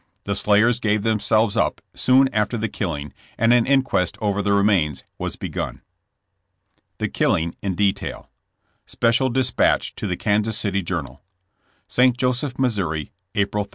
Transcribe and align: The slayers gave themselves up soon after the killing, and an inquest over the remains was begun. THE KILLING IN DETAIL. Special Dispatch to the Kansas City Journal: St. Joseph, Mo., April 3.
The 0.23 0.33
slayers 0.33 0.79
gave 0.79 1.03
themselves 1.03 1.55
up 1.55 1.79
soon 1.93 2.27
after 2.33 2.57
the 2.57 2.67
killing, 2.67 3.13
and 3.37 3.53
an 3.53 3.67
inquest 3.67 4.17
over 4.19 4.41
the 4.41 4.51
remains 4.51 5.03
was 5.19 5.35
begun. 5.35 5.83
THE 6.97 7.07
KILLING 7.07 7.55
IN 7.61 7.75
DETAIL. 7.75 8.27
Special 8.87 9.29
Dispatch 9.29 9.93
to 9.97 10.07
the 10.07 10.17
Kansas 10.17 10.57
City 10.57 10.81
Journal: 10.81 11.21
St. 11.87 12.17
Joseph, 12.17 12.57
Mo., 12.57 12.95
April 13.35 13.63
3. 13.65 13.69